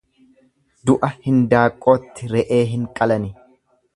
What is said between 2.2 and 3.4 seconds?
re'ee hin qalani.